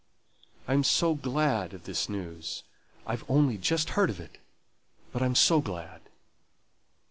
I'm 0.67 0.83
so 0.83 1.13
glad 1.13 1.75
of 1.75 1.83
this 1.83 2.09
news; 2.09 2.63
I've 3.05 3.23
only 3.29 3.59
just 3.59 3.91
heard 3.91 4.09
of 4.09 4.19
it, 4.19 4.39
but 5.13 5.21
I'm 5.21 5.35
so 5.35 5.61
glad!" 5.61 6.01